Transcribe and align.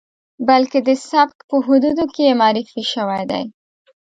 بلکې 0.47 0.79
د 0.87 0.89
سبک 1.09 1.37
په 1.49 1.55
حدودو 1.65 2.05
کې 2.15 2.37
معرفي 2.39 2.81
شوی 2.93 3.23
دی. 3.31 3.43